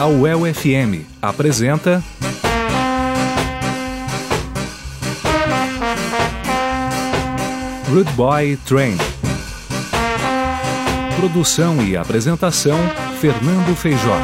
A 0.00 0.06
UEL 0.06 0.42
FM 0.54 1.04
apresenta. 1.20 2.00
Rude 7.90 8.12
Boy 8.12 8.56
Train. 8.64 8.96
Produção 11.16 11.82
e 11.82 11.96
apresentação: 11.96 12.78
Fernando 13.20 13.74
Feijó. 13.74 14.16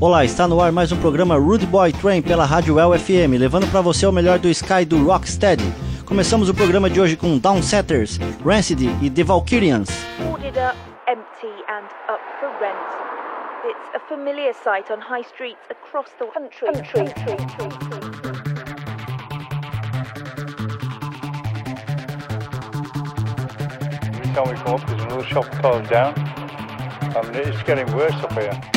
Olá, 0.00 0.24
está 0.24 0.48
no 0.48 0.62
ar 0.62 0.72
mais 0.72 0.90
um 0.90 0.96
programa 0.96 1.36
Rude 1.36 1.66
Boy 1.66 1.92
Train 1.92 2.22
pela 2.22 2.46
Rádio 2.46 2.80
El 2.80 2.98
FM, 2.98 3.38
levando 3.38 3.70
para 3.70 3.82
você 3.82 4.06
o 4.06 4.12
melhor 4.12 4.38
do 4.38 4.48
Sky 4.48 4.86
do 4.86 5.04
Rocksteady. 5.04 5.85
Começamos 6.06 6.48
o 6.48 6.54
programa 6.54 6.88
de 6.88 7.00
hoje 7.00 7.16
com 7.16 7.36
Downsetters, 7.36 8.18
Rancid 8.44 8.80
e 9.02 9.10
The 9.10 9.24
Valkyrians. 9.24 9.90
Boarded 10.20 10.56
up, 10.56 10.76
empty 11.08 11.48
and 11.68 11.84
up 12.08 12.22
for 12.38 12.48
rent. 12.60 12.78
It's 13.64 13.96
a 13.96 14.00
familiar 14.08 14.54
sight 14.54 14.88
on 14.92 15.00
high 15.00 15.24
streets 15.24 15.58
across 15.68 16.06
the 16.20 16.26
country. 16.26 16.68
Every 24.14 24.32
time 24.32 24.48
we 24.48 24.54
come 24.62 24.74
up, 24.74 24.86
there's 24.86 25.02
another 25.02 25.24
shop 25.24 25.50
closed 25.60 25.90
down. 25.90 26.14
And 27.16 27.34
it's 27.34 27.62
getting 27.64 27.92
worse 27.96 28.14
up 28.22 28.32
here. 28.34 28.75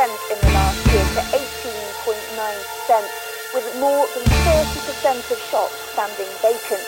In 0.00 0.08
the 0.08 0.52
last 0.56 0.80
year 0.88 1.04
to 1.12 1.20
18.9%, 1.36 3.04
with 3.52 3.68
more 3.76 4.08
than 4.16 4.24
30% 4.48 5.28
of 5.28 5.36
shops 5.52 5.76
standing 5.92 6.32
vacant. 6.40 6.80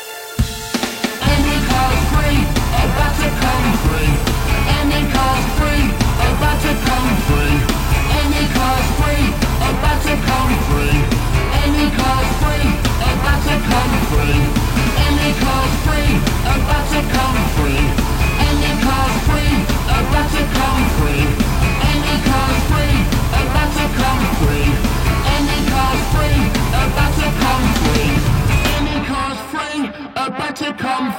Any 1.20 1.60
car's 1.68 2.00
free, 2.08 2.40
about 2.72 3.12
to 3.20 3.28
come 3.36 3.68
free. 3.84 4.12
Any 4.80 5.04
car's 5.12 5.44
free, 5.60 5.92
about 6.24 6.56
to 6.64 6.72
come 6.88 7.12
free. 7.28 7.56
Any 8.16 8.48
car's 8.48 8.88
free, 8.96 9.28
about 9.60 10.00
to 10.08 10.14
come 10.16 10.52
free. 10.72 10.96
Any 11.68 11.92
car's 11.92 12.32
free, 12.40 12.64
about 12.96 13.44
to 13.44 13.56
come 13.60 13.92
free. 14.08 14.71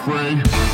free. 0.06 0.73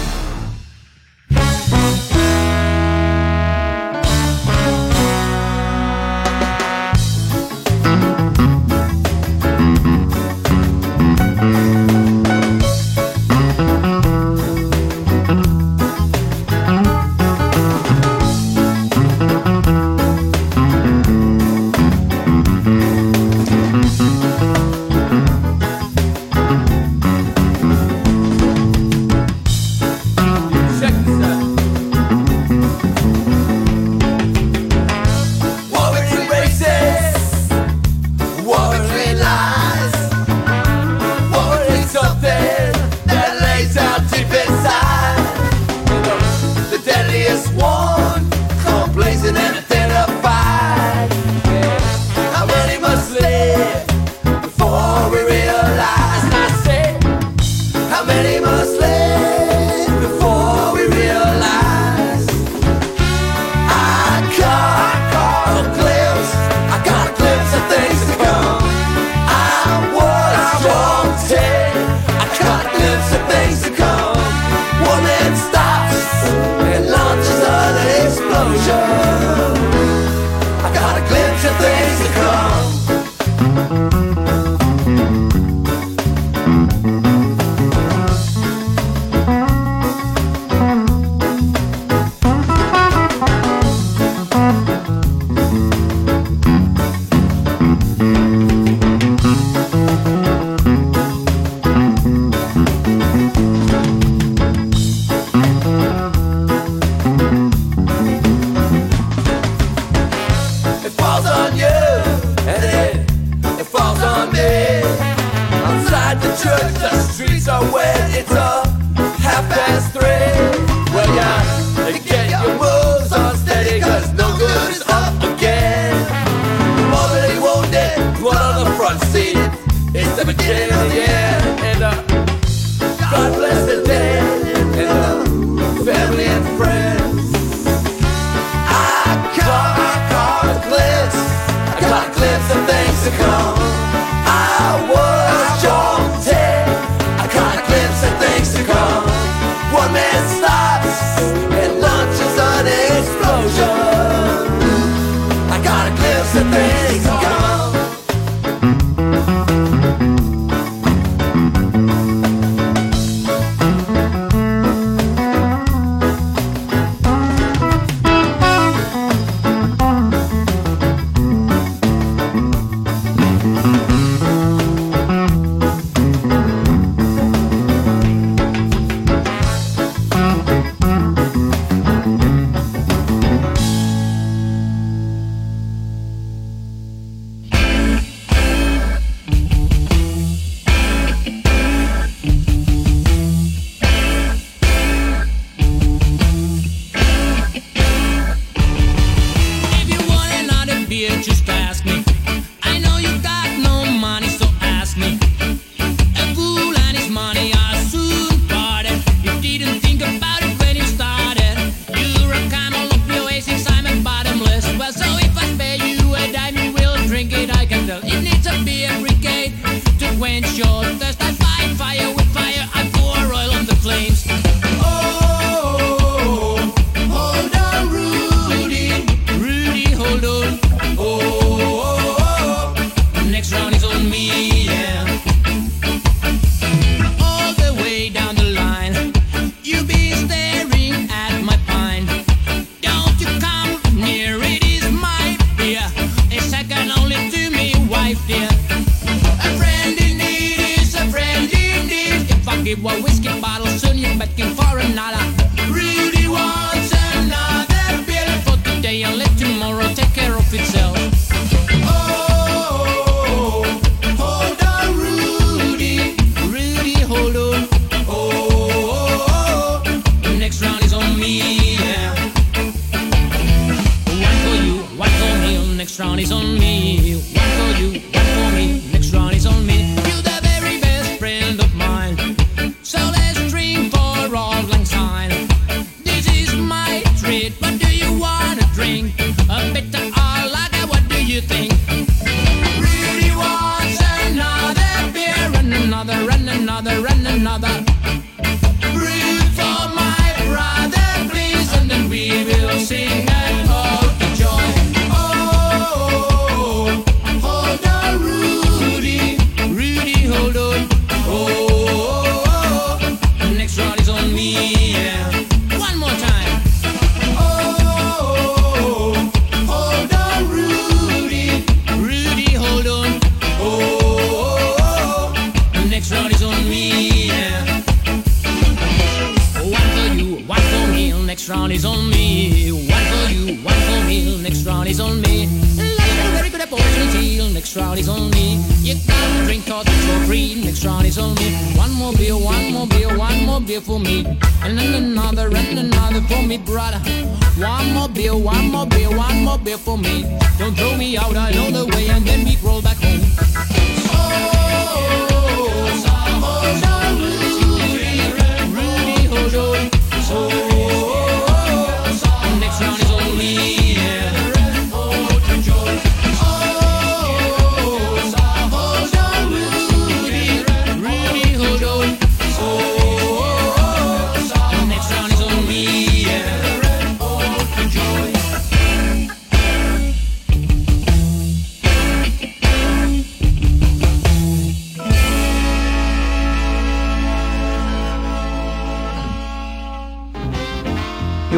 Is 276.00 276.32
on 276.32 276.58
me. 276.58 277.39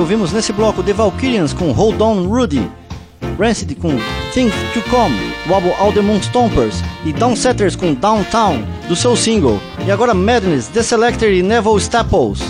ouvimos 0.02 0.34
nesse 0.34 0.52
bloco 0.52 0.82
The 0.82 0.94
Valkyrians 0.94 1.54
com 1.54 1.72
Hold 1.72 2.02
On 2.02 2.28
Rudy, 2.28 2.68
Rancid 3.38 3.76
com 3.76 3.92
Things 4.34 4.54
To 4.74 4.82
Come, 4.90 5.16
Wobble 5.48 5.74
Alderman 5.74 5.80
All 5.80 5.94
The 5.94 6.02
Moon 6.02 6.20
Stompers 6.20 6.84
e 7.06 7.14
Downsetters 7.14 7.76
com 7.76 7.94
Downtown, 7.94 8.66
do 8.88 8.96
seu 8.96 9.16
single. 9.16 9.62
E 9.86 9.92
agora 9.92 10.16
Madness, 10.16 10.68
The 10.70 10.82
Selector 10.82 11.30
e 11.30 11.44
Neville 11.44 11.78
Staples. 11.78 12.42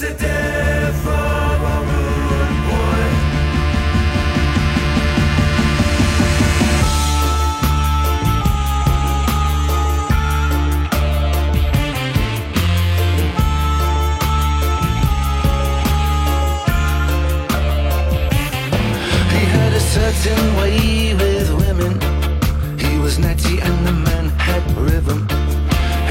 It 0.00 0.77
Latin 20.18 20.56
way 20.56 21.14
with 21.14 21.48
women. 21.54 21.92
He 22.76 22.98
was 22.98 23.20
natty 23.20 23.60
and 23.60 23.86
the 23.86 23.92
man 23.92 24.30
had 24.30 24.64
rhythm. 24.76 25.28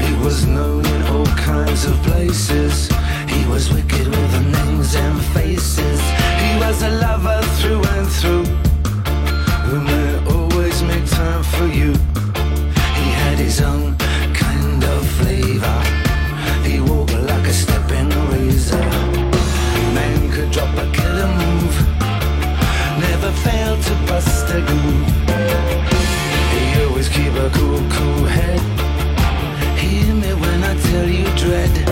He 0.02 0.14
was 0.24 0.46
known 0.46 0.86
in 0.86 1.02
all 1.08 1.26
kinds 1.26 1.84
of 1.84 1.94
places. 2.02 2.88
He 3.28 3.46
was 3.48 3.70
wicked 3.70 4.06
with 4.06 4.32
the 4.32 4.40
names 4.40 4.94
and 4.94 5.20
faces. 5.36 6.00
He 6.40 6.58
was 6.58 6.82
a 6.82 6.88
lover 6.88 7.42
through 7.60 7.84
and 7.84 8.08
through. 8.08 8.46
Who 9.68 9.80
may 9.82 10.32
always 10.32 10.82
make 10.82 11.06
time 11.10 11.42
for 11.42 11.66
you. 11.66 11.92
He 12.98 13.06
had 13.22 13.38
his 13.38 13.60
own 13.60 13.94
kind 14.32 14.84
of 14.84 15.06
flavor. 15.18 15.87
the 24.48 24.60
groove. 24.68 25.08
He 26.52 26.84
always 26.84 27.08
keep 27.08 27.34
a 27.34 27.50
cool, 27.50 27.80
cool 27.90 28.24
head. 28.24 28.60
Hear 29.78 30.14
me 30.14 30.32
when 30.42 30.64
I 30.64 30.74
tell 30.88 31.08
you 31.08 31.26
dread. 31.36 31.87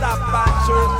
Tapachur, 0.00 0.93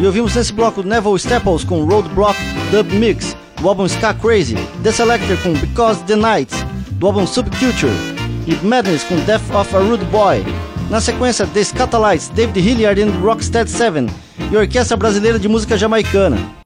E 0.00 0.06
ouvimos 0.06 0.34
nesse 0.34 0.50
bloco 0.50 0.82
Neville 0.82 1.16
Staples 1.16 1.62
com 1.62 1.84
Roadblock 1.84 2.34
Dub 2.70 2.90
Mix, 2.94 3.36
do 3.60 3.68
álbum 3.68 3.86
Ska 3.86 4.14
Crazy, 4.14 4.56
The 4.82 4.90
Selector 4.92 5.36
com 5.42 5.52
Because 5.52 6.02
the 6.04 6.16
Night, 6.16 6.50
do 6.92 7.06
álbum 7.06 7.26
Subculture, 7.26 7.92
e 8.46 8.54
Madness 8.64 9.04
com 9.04 9.16
Death 9.26 9.42
of 9.54 9.76
a 9.76 9.78
Rude 9.78 10.06
Boy. 10.06 10.42
Na 10.88 11.02
sequência, 11.02 11.46
The 11.46 11.64
Scatolites, 11.64 12.30
David 12.30 12.66
Hilliard 12.66 13.02
and 13.02 13.10
Rocksteady 13.20 13.68
7 13.68 14.06
e 14.50 14.56
Orquestra 14.56 14.96
Brasileira 14.96 15.38
de 15.38 15.48
Música 15.48 15.76
Jamaicana. 15.76 16.59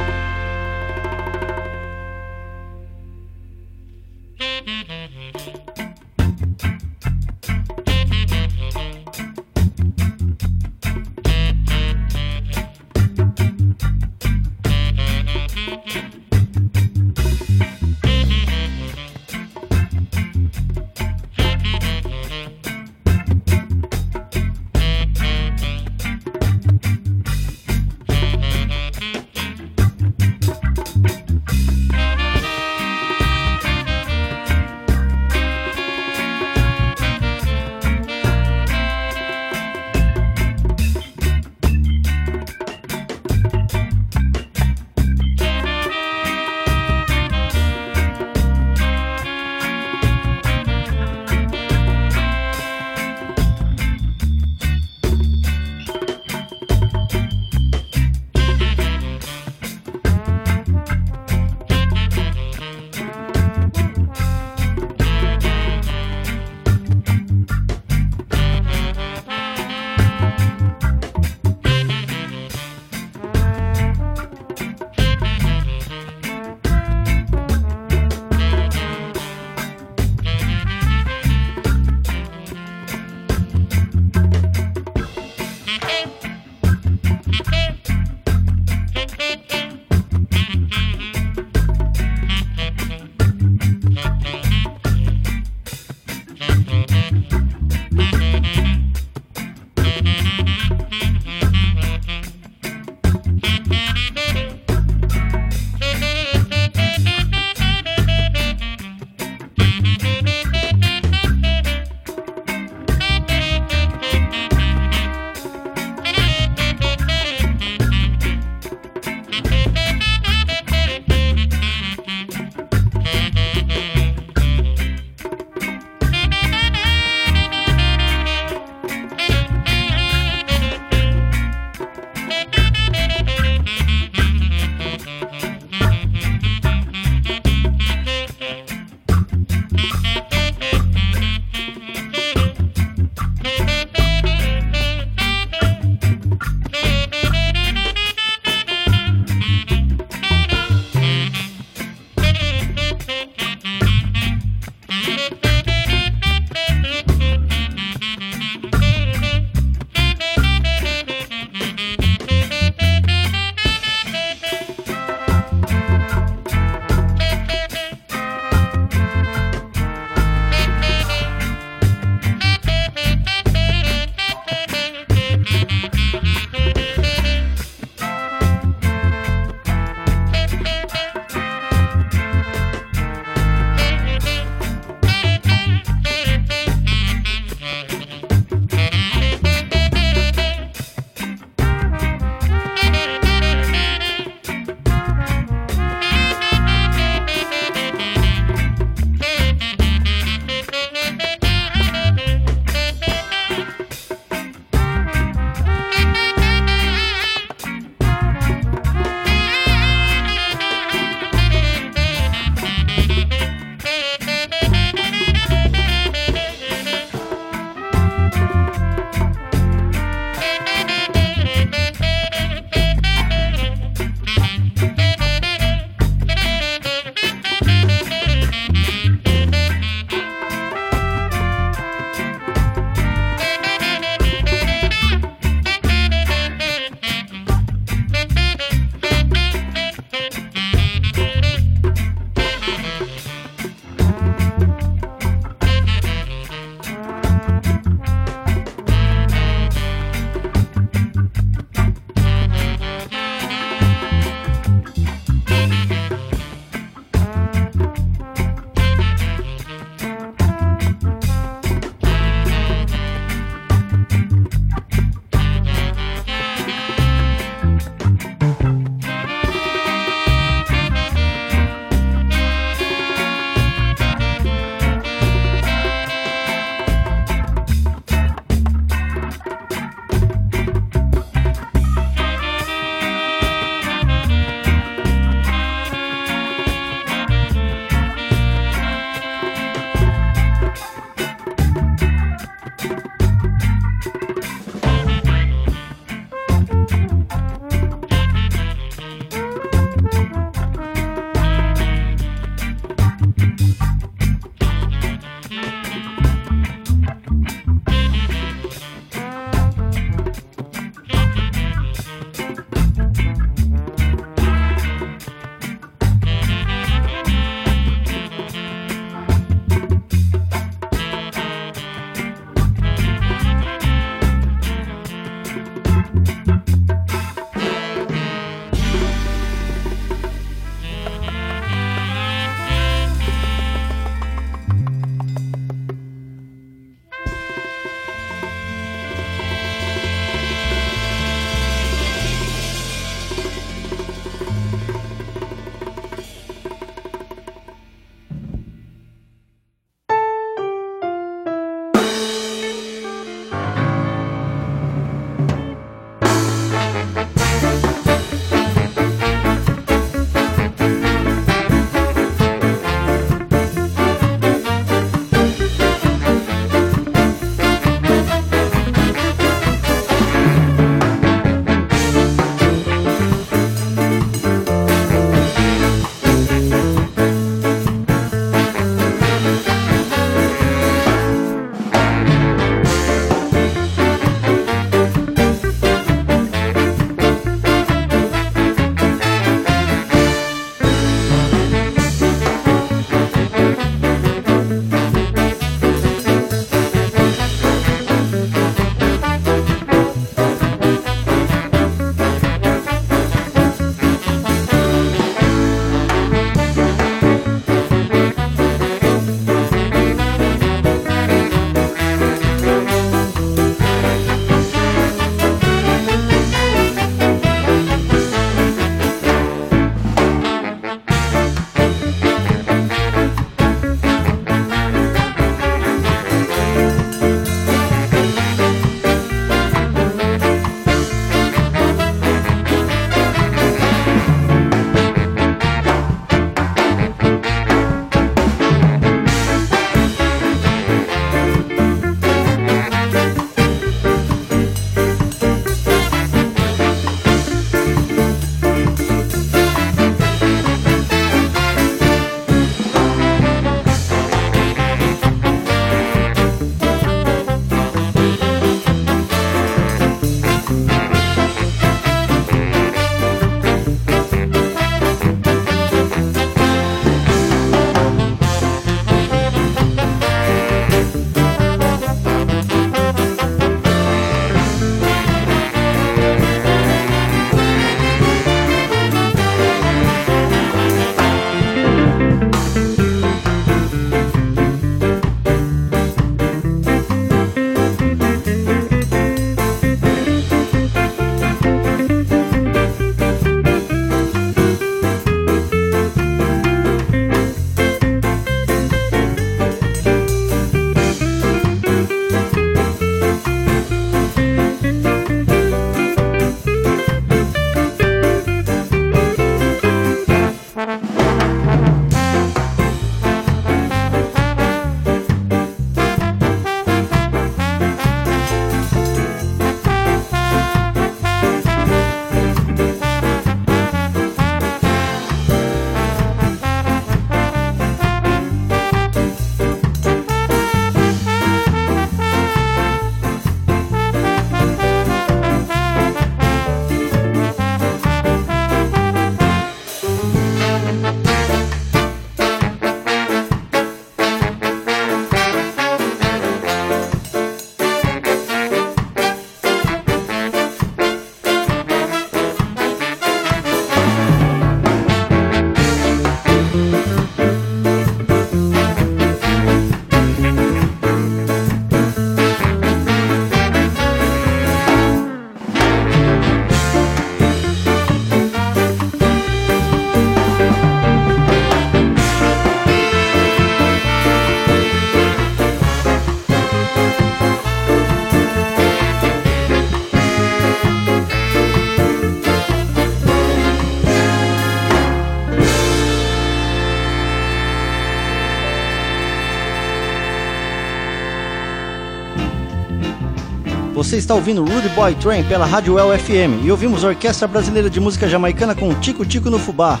Você 594.10 594.16
está 594.16 594.34
ouvindo 594.34 594.64
Rude 594.64 594.88
Boy 594.88 595.14
Train 595.14 595.44
pela 595.44 595.64
Rádio 595.64 595.96
El 595.96 596.18
FM 596.18 596.64
e 596.64 596.70
ouvimos 596.72 597.04
a 597.04 597.08
Orquestra 597.10 597.46
Brasileira 597.46 597.88
de 597.88 598.00
Música 598.00 598.28
Jamaicana 598.28 598.74
com 598.74 598.92
Tico 598.94 599.24
Tico 599.24 599.48
no 599.48 599.56
Fubá. 599.56 600.00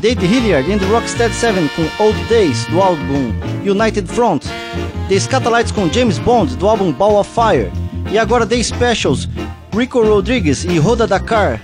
David 0.00 0.24
Hilliard 0.24 0.72
and 0.72 0.78
the 0.78 0.86
Rocksteady 0.86 1.34
7 1.34 1.68
com 1.74 2.04
Old 2.04 2.16
Days 2.26 2.64
do 2.66 2.80
álbum 2.80 3.32
United 3.68 4.06
Front. 4.06 4.46
The 5.08 5.18
Scatolites 5.18 5.72
com 5.72 5.92
James 5.92 6.18
Bond 6.20 6.54
do 6.54 6.68
álbum 6.68 6.92
Ball 6.92 7.18
of 7.18 7.28
Fire. 7.34 7.72
E 8.12 8.16
agora 8.16 8.46
The 8.46 8.62
Specials, 8.62 9.28
Rico 9.76 10.00
Rodriguez 10.00 10.62
e 10.62 10.78
Roda 10.78 11.08
Dakar. 11.08 11.60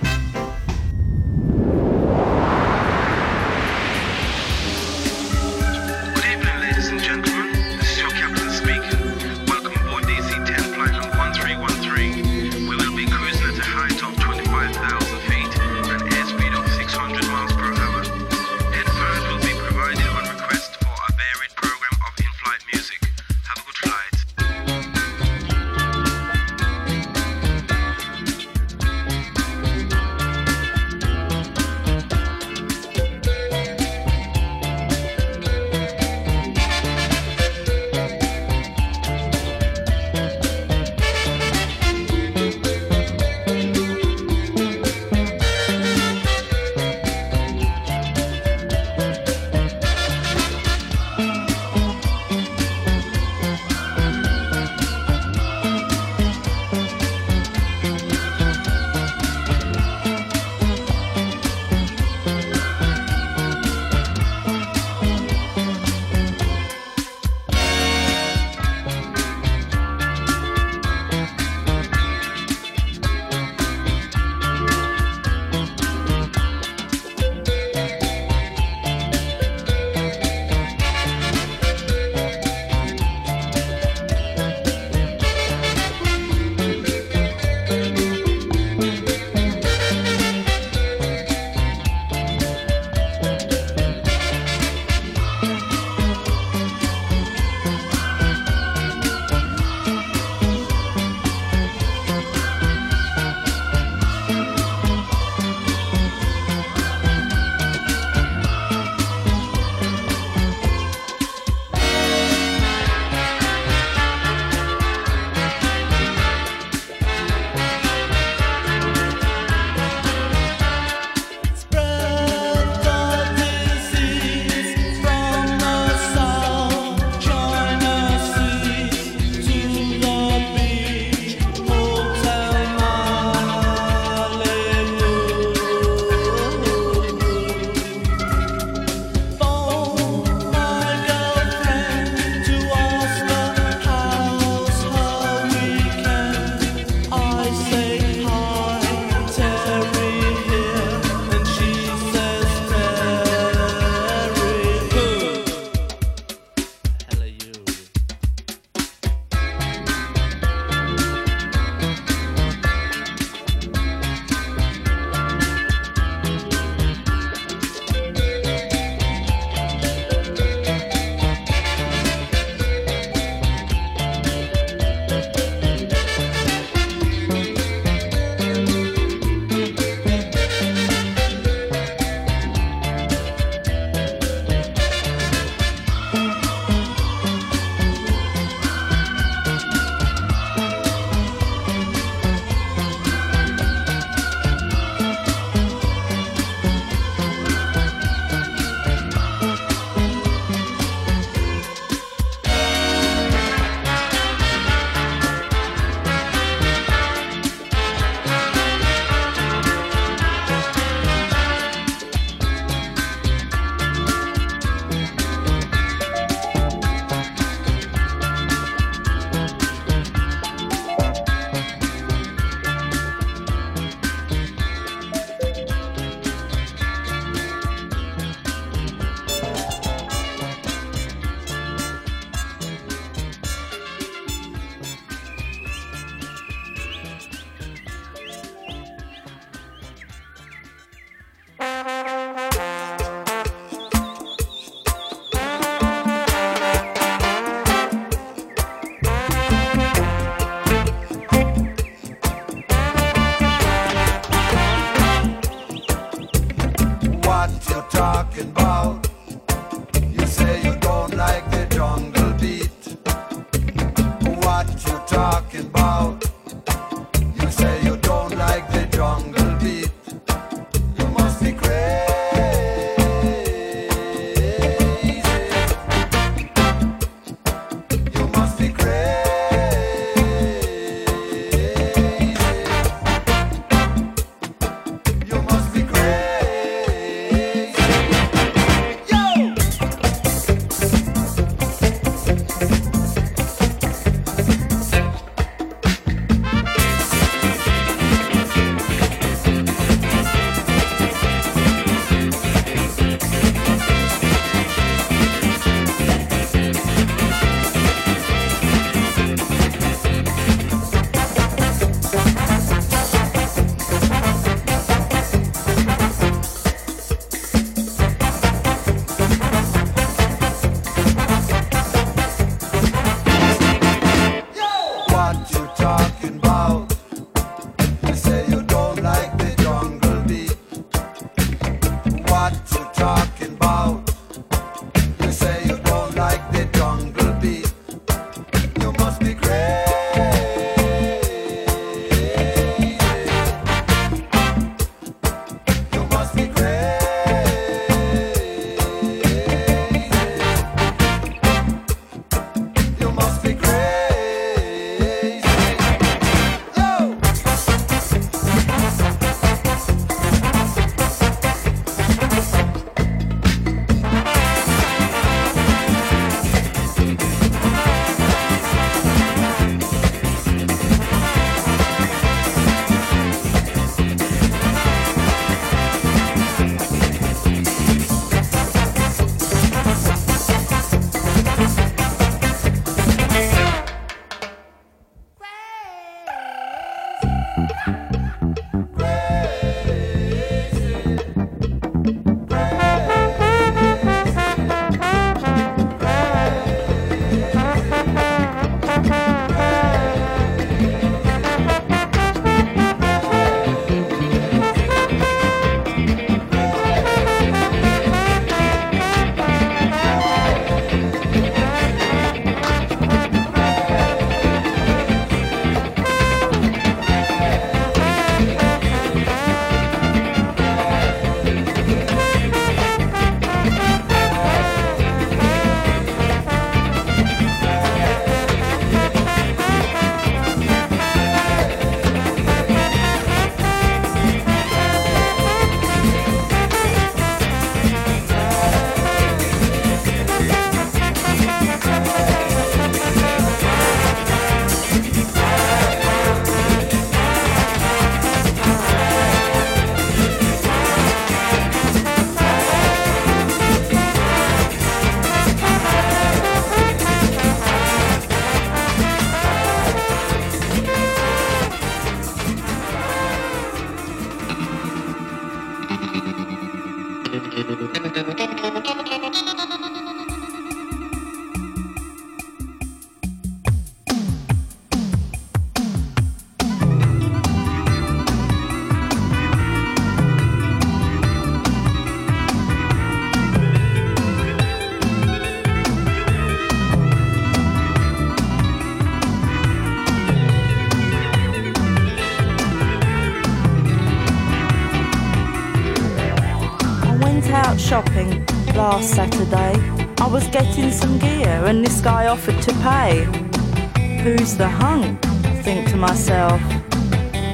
Who's 504.37 504.55
the 504.55 504.67
hunk? 504.67 505.25
I 505.25 505.55
think 505.63 505.89
to 505.89 505.97
myself. 505.97 506.61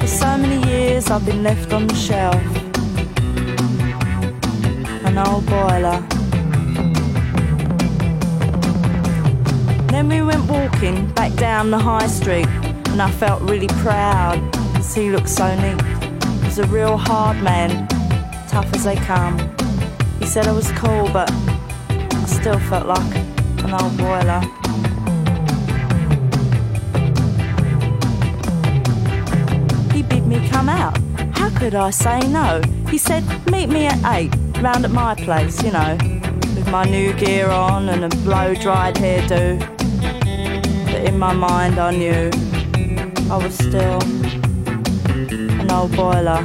For 0.02 0.08
so 0.08 0.38
many 0.38 0.60
years 0.70 1.10
I've 1.10 1.26
been 1.26 1.42
left 1.42 1.72
on 1.72 1.88
the 1.88 1.96
shelf. 1.96 2.36
An 5.06 5.18
old 5.18 5.46
boiler. 5.46 6.02
Then 9.88 10.10
we 10.10 10.22
went 10.22 10.44
walking 10.50 11.10
back 11.14 11.34
down 11.36 11.72
the 11.72 11.80
high 11.80 12.08
street 12.08 12.48
and 12.90 13.02
I 13.02 13.10
felt 13.10 13.42
really 13.44 13.70
proud 13.80 14.38
because 14.52 14.94
he 14.94 15.10
looked 15.10 15.30
so 15.30 15.48
neat. 15.56 15.82
He 15.82 16.46
was 16.46 16.60
a 16.60 16.68
real 16.68 16.98
hard 16.98 17.42
man, 17.42 17.88
tough 18.50 18.70
as 18.74 18.84
they 18.84 18.98
come. 18.98 19.40
He 20.20 20.26
said 20.26 20.46
I 20.46 20.52
was 20.52 20.70
cool, 20.74 21.08
but 21.14 21.32
I 21.32 22.26
still 22.26 22.60
felt 22.60 22.86
like 22.86 23.16
an 23.64 23.74
old 23.74 23.98
boiler. 23.98 24.65
Come 30.66 30.78
out. 30.78 30.98
How 31.38 31.50
could 31.60 31.76
I 31.76 31.92
say 31.92 32.20
no? 32.22 32.62
He 32.90 32.98
said, 32.98 33.24
meet 33.52 33.68
me 33.70 33.86
at 33.86 34.00
eight, 34.16 34.34
round 34.62 34.84
at 34.84 34.92
my 34.92 35.14
place, 35.14 35.62
you 35.62 35.72
know, 35.72 35.96
with 36.56 36.68
my 36.72 36.86
new 36.86 37.14
gear 37.14 37.50
on 37.50 37.90
and 37.90 38.06
a 38.06 38.10
blow 38.24 38.56
dried 38.56 38.96
hairdo. 38.96 39.60
But 40.86 41.02
in 41.06 41.20
my 41.20 41.34
mind, 41.34 41.78
I 41.78 41.92
knew 41.92 42.32
I 43.30 43.38
was 43.38 43.54
still 43.54 44.02
an 45.62 45.72
old 45.72 45.96
boiler. 45.96 46.42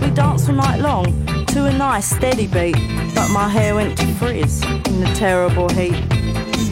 We 0.00 0.14
danced 0.14 0.48
all 0.48 0.54
night 0.54 0.80
long 0.80 1.46
to 1.46 1.66
a 1.66 1.72
nice 1.72 2.08
steady 2.14 2.46
beat, 2.46 2.76
but 3.14 3.28
my 3.30 3.48
hair 3.48 3.74
went 3.74 3.98
to 3.98 4.06
frizz 4.14 4.62
in 4.62 5.00
the 5.00 5.12
terrible 5.16 5.68
heat. 5.70 6.00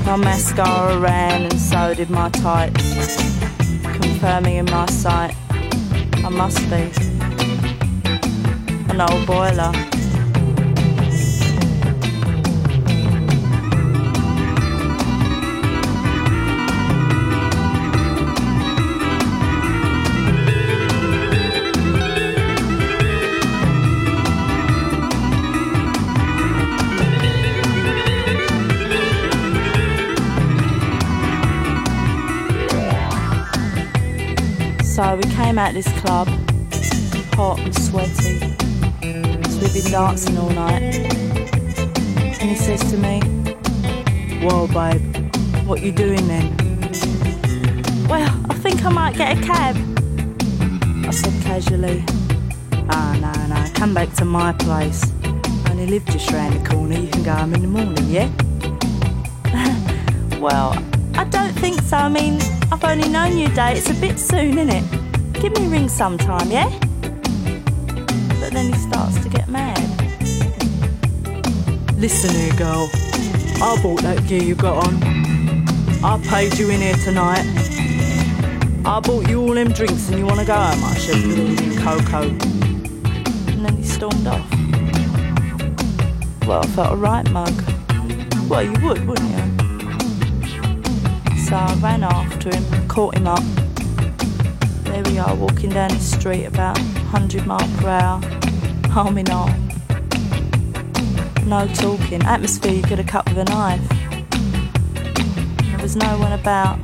My 0.07 0.17
mascara 0.17 0.99
ran 0.99 1.43
and 1.43 1.61
so 1.61 1.95
did 1.95 2.11
my 2.11 2.29
tights, 2.29 3.42
confirming 4.23 4.59
in 4.59 4.65
my 4.67 4.87
sight 4.87 5.35
I 5.51 6.29
must 6.29 6.61
be 6.71 6.93
an 8.89 9.01
old 9.01 9.27
boiler. 9.27 9.73
We 35.17 35.25
came 35.35 35.59
out 35.59 35.69
of 35.69 35.75
this 35.75 36.01
club, 36.01 36.27
hot 37.35 37.59
and 37.59 37.75
sweaty. 37.75 38.39
So 39.51 39.61
we've 39.61 39.75
been 39.75 39.93
dancing 39.93 40.39
all 40.39 40.49
night. 40.49 40.81
And 40.81 42.51
he 42.51 42.55
says 42.57 42.81
to 42.91 42.97
me, 42.97 43.21
Whoa, 44.41 44.69
babe, 44.69 45.03
what 45.67 45.83
you 45.83 45.93
doing 45.93 46.27
then? 46.27 46.57
Well, 48.09 48.27
I 48.49 48.55
think 48.55 48.83
I 48.87 48.89
might 48.89 49.15
get 49.15 49.37
a 49.37 49.43
cab. 49.43 49.77
I 51.07 51.11
said 51.11 51.43
casually, 51.43 52.03
Ah, 52.89 53.15
no, 53.21 53.55
no, 53.55 53.71
come 53.75 53.93
back 53.93 54.15
to 54.15 54.25
my 54.25 54.55
place. 54.55 55.05
I 55.25 55.73
only 55.73 55.89
live 55.89 56.07
just 56.07 56.31
round 56.31 56.55
the 56.55 56.67
corner. 56.71 56.99
You 56.99 57.09
can 57.09 57.23
go 57.23 57.33
home 57.33 57.53
in 57.53 57.61
the 57.61 57.69
morning, 57.69 58.09
yeah? 58.09 58.31
well, 60.41 60.73
I 61.15 61.25
don't 61.25 61.53
think 61.53 61.83
so. 61.83 61.99
I 61.99 62.09
mean, 62.09 62.41
I've 62.73 62.83
only 62.83 63.11
known 63.11 63.37
you 63.37 63.49
a 63.49 63.55
day. 63.55 63.75
It's 63.77 63.91
a 63.91 63.95
bit 63.95 64.19
soon, 64.19 64.57
isn't 64.57 64.71
it? 64.71 65.02
Give 65.43 65.59
me 65.59 65.67
a 65.67 65.71
ring 65.71 65.89
sometime, 65.89 66.49
yeah? 66.53 66.71
But 68.39 68.53
then 68.53 68.73
he 68.73 68.79
starts 68.79 69.21
to 69.25 69.29
get 69.29 69.49
mad. 69.49 69.77
Listen 71.99 72.31
here, 72.31 72.55
girl. 72.55 72.89
I 73.61 73.77
bought 73.83 74.03
that 74.03 74.25
gear 74.29 74.41
you 74.41 74.55
got 74.55 74.87
on. 74.87 75.03
I 76.05 76.23
paid 76.29 76.57
you 76.61 76.71
in 76.71 76.81
here 76.81 76.95
tonight. 76.95 77.45
I 78.87 79.01
bought 79.01 79.29
you 79.29 79.41
all 79.41 79.53
them 79.53 79.73
drinks 79.73 80.11
and 80.11 80.19
you 80.21 80.27
want 80.27 80.39
to 80.39 80.47
go 80.47 80.55
home? 80.55 80.85
I 80.85 80.95
with 80.95 81.39
all 81.41 81.57
them 81.57 81.77
cocoa. 82.07 82.29
And 83.51 83.67
then 83.67 83.77
he 83.77 83.83
stormed 83.83 84.29
off. 84.29 84.49
Well, 86.47 86.61
I 86.61 86.67
felt 86.69 86.93
a 86.93 86.97
right 86.97 87.29
mug. 87.33 87.53
Well, 88.49 88.63
you 88.63 88.75
would, 88.87 89.05
wouldn't 89.09 89.29
you? 89.29 89.45
So 91.47 91.57
I 91.57 91.75
ran 91.83 92.05
after 92.05 92.55
him, 92.55 92.87
caught 92.87 93.17
him 93.17 93.27
up. 93.27 93.43
We 95.13 95.19
are, 95.19 95.35
walking 95.35 95.69
down 95.69 95.91
the 95.91 95.99
street 95.99 96.47
about 96.47 96.79
100 96.79 97.47
mile 97.47 97.59
per 97.77 97.89
hour, 97.89 98.23
arm 98.97 99.19
in 99.19 99.29
arm. 99.29 99.69
No 101.47 101.69
talking, 101.75 102.23
atmosphere 102.23 102.73
you 102.73 102.83
could 102.83 102.97
have 102.97 103.09
cut 103.09 103.29
with 103.29 103.37
a 103.37 103.45
knife. 103.45 103.87
There 105.69 105.83
was 105.83 105.97
no 105.97 106.19
one 106.19 106.33
about, 106.33 106.79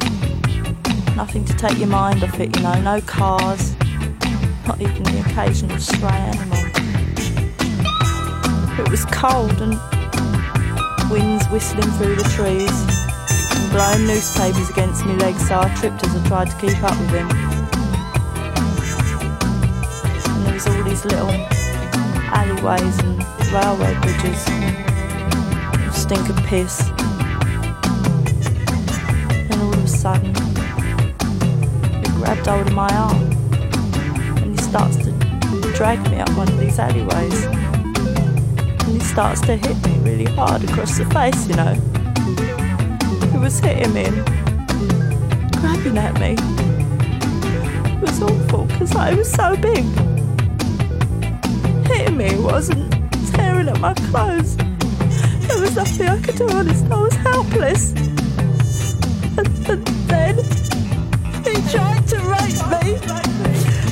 nothing 1.17 1.47
to 1.47 1.55
take 1.55 1.79
your 1.79 1.89
mind 1.89 2.23
off 2.23 2.39
it, 2.39 2.55
you 2.55 2.63
know, 2.63 2.79
no 2.83 3.01
cars, 3.01 3.75
not 4.67 4.79
even 4.79 5.05
the 5.05 5.25
occasional 5.27 5.79
stray 5.79 6.11
animal. 6.11 6.59
It 8.79 8.91
was 8.91 9.07
cold 9.07 9.59
and 9.63 9.73
winds 11.11 11.47
whistling 11.47 11.91
through 11.93 12.17
the 12.17 12.29
trees 12.29 12.71
and 13.57 13.73
blowing 13.73 14.07
newspapers 14.07 14.69
against 14.69 15.07
my 15.07 15.15
legs, 15.15 15.49
so 15.49 15.61
I 15.61 15.75
tripped 15.77 16.05
as 16.05 16.15
I 16.15 16.29
tried 16.29 16.51
to 16.51 16.57
keep 16.59 16.83
up 16.83 16.99
with 17.01 17.09
him. 17.09 17.48
All 20.67 20.83
these 20.83 21.05
little 21.05 21.31
alleyways 22.35 22.99
and 22.99 23.23
railway 23.53 23.95
bridges. 24.01 24.43
Stink 25.97 26.27
piss. 26.47 26.89
And 29.31 29.55
all 29.63 29.73
of 29.73 29.85
a 29.85 29.87
sudden, 29.87 30.35
he 32.03 32.09
grabbed 32.19 32.47
hold 32.49 32.67
of 32.67 32.73
my 32.73 32.93
arm 32.93 33.23
and 34.43 34.59
he 34.59 34.63
starts 34.63 34.97
to 34.97 35.13
drag 35.75 36.01
me 36.11 36.19
up 36.19 36.31
one 36.37 36.49
of 36.49 36.59
these 36.59 36.79
alleyways. 36.81 37.45
And 37.45 38.89
he 38.89 38.99
starts 38.99 39.41
to 39.43 39.57
hit 39.57 39.77
me 39.87 39.99
really 40.01 40.25
hard 40.25 40.65
across 40.65 40.99
the 40.99 41.05
face, 41.07 41.47
you 41.47 41.55
know. 41.55 41.75
He 43.31 43.39
was 43.39 43.61
hitting 43.61 43.95
me 43.95 44.07
and 44.07 44.25
grabbing 45.61 45.99
at 45.99 46.19
me. 46.19 46.35
It 47.95 48.01
was 48.01 48.21
awful 48.23 48.65
because 48.65 48.97
I 48.97 49.15
was 49.15 49.31
so 49.31 49.57
big. 49.57 50.18
Me 52.19 52.37
wasn't 52.41 52.91
tearing 53.33 53.69
at 53.69 53.79
my 53.79 53.95
clothes. 54.11 54.57
There 54.57 55.61
was 55.61 55.77
nothing 55.77 56.09
I 56.09 56.21
could 56.21 56.35
do, 56.35 56.49
honest. 56.51 56.85
I 56.91 57.01
was 57.01 57.15
helpless. 57.15 57.93
And, 59.39 59.47
and 59.69 59.87
then 60.11 60.35
he 61.45 61.55
tried 61.71 62.09
to 62.09 62.19
rape 62.19 62.61
me. 62.75 62.99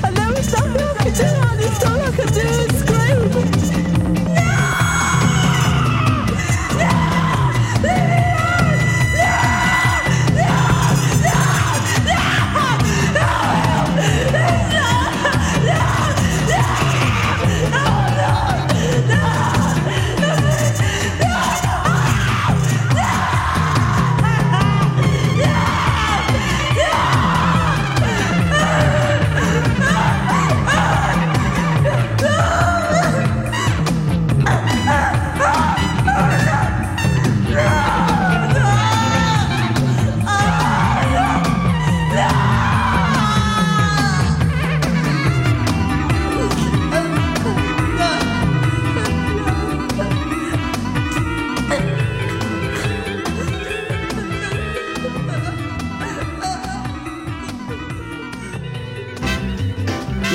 And 0.02 0.16
there 0.16 0.28
was 0.30 0.52
nothing 0.52 0.82
I 0.82 0.94
could 1.04 1.14
do, 1.14 1.28
honest. 1.46 1.86
All 1.86 2.00
I 2.00 2.10
could 2.16 2.32
do 2.34 2.48
was 2.74 2.85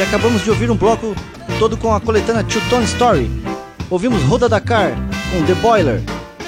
E 0.02 0.04
acabamos 0.04 0.44
de 0.44 0.50
ouvir 0.50 0.72
um 0.72 0.76
bloco 0.76 1.16
todo 1.60 1.78
com 1.78 1.94
a 1.94 2.02
coletânea 2.02 2.44
Two 2.44 2.60
Tone 2.72 2.86
Story. 2.86 3.30
Ouvimos 3.88 4.24
Roda 4.24 4.50
Dakar 4.50 4.98
com 5.30 5.46
The 5.46 5.54
Boiler, 5.62 6.02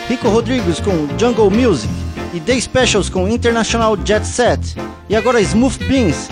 Rico 0.10 0.28
Rodrigues 0.28 0.80
com 0.80 1.08
Jungle 1.20 1.52
Music 1.52 1.94
e 2.34 2.40
Day 2.40 2.60
Specials 2.60 3.10
com 3.10 3.28
International 3.28 3.96
Jet 4.04 4.26
Set. 4.26 4.76
E 5.08 5.16
agora 5.16 5.40
Smooth 5.40 5.78
Beans 5.86 6.30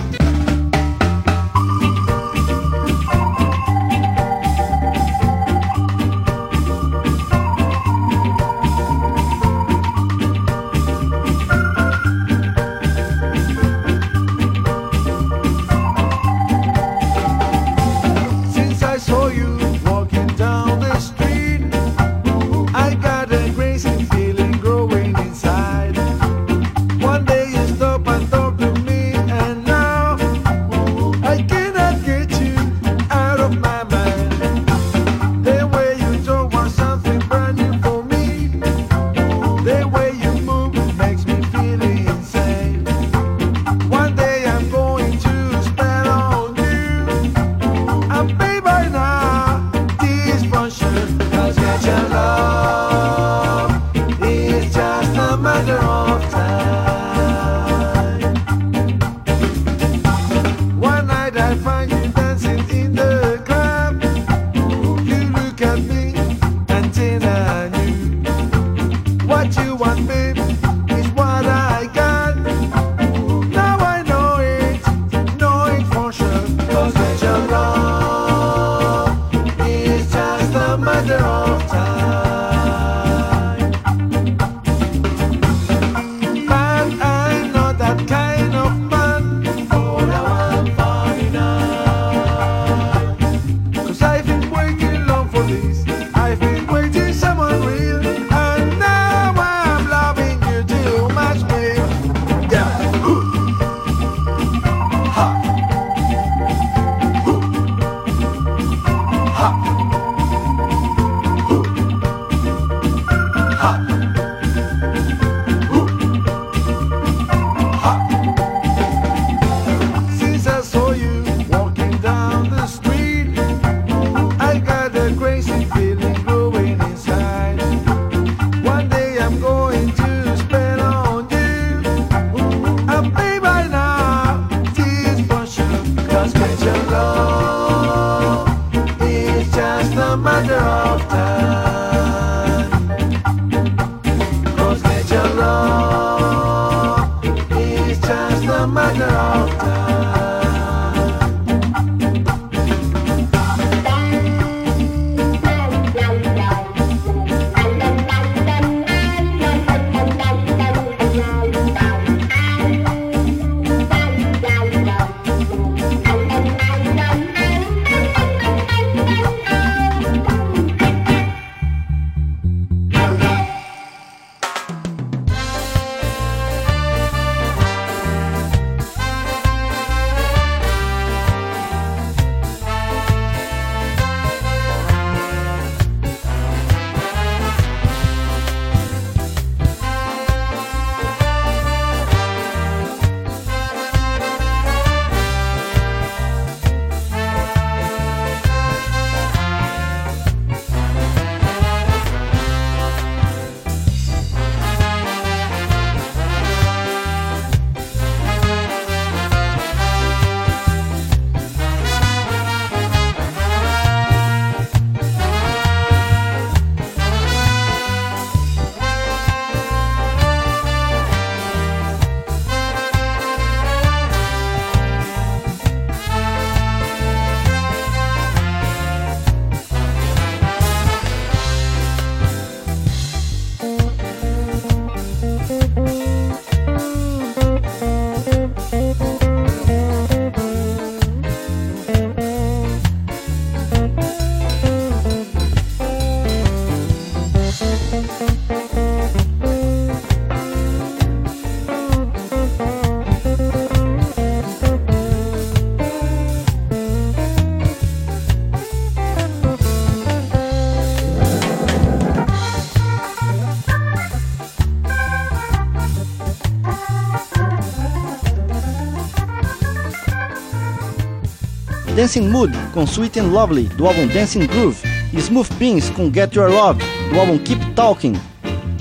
Dancing 272.02 272.30
Mood 272.30 272.52
com 272.74 272.84
Sweet 272.84 273.20
and 273.20 273.26
Lovely 273.26 273.66
do 273.78 273.86
álbum 273.86 274.08
Dancing 274.08 274.48
Groove 274.48 274.76
e 275.14 275.20
Smooth 275.20 275.54
Beans 275.60 275.88
com 275.92 276.12
Get 276.12 276.34
Your 276.34 276.50
Love 276.50 276.84
do 277.14 277.20
álbum 277.20 277.38
Keep 277.38 277.74
Talking. 277.76 278.20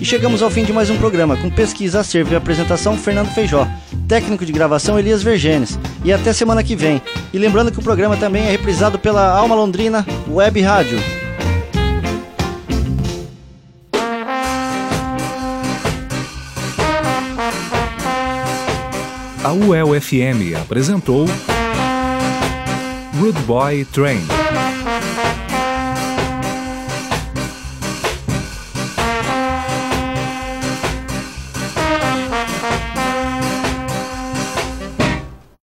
E 0.01 0.05
chegamos 0.07 0.43
ao 0.43 0.49
fim 0.49 0.65
de 0.65 0.73
mais 0.73 0.89
um 0.89 0.97
programa 0.97 1.37
com 1.37 1.51
pesquisa, 1.51 2.01
acervo 2.01 2.33
e 2.33 2.37
apresentação 2.37 2.97
Fernando 2.97 3.29
Feijó, 3.35 3.69
técnico 4.09 4.47
de 4.47 4.53
gravação 4.53 4.99
Elias 4.99 5.23
Vergenes. 5.23 5.79
E 6.03 6.11
até 6.11 6.33
semana 6.33 6.65
que 6.65 6.75
vem. 6.75 7.03
E 7.31 7.37
lembrando 7.37 7.71
que 7.71 7.79
o 7.79 7.83
programa 7.83 8.17
também 8.17 8.45
é 8.45 8.53
reprisado 8.53 8.99
pela 8.99 9.37
Alma 9.37 9.55
Londrina 9.55 10.07
Web 10.27 10.59
Rádio. 10.63 10.99
A 19.45 19.53
UEL 19.53 20.01
FM 20.01 20.59
apresentou 20.59 21.27
Rude 23.21 23.47
Boy 23.47 23.85
Train. 23.93 24.60